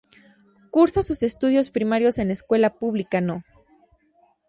Cursa 0.71 1.03
sus 1.03 1.21
estudios 1.21 1.69
primarios 1.69 2.17
en 2.17 2.29
la 2.29 2.33
escuela 2.33 2.71
pública 2.73 3.21
No. 3.21 3.43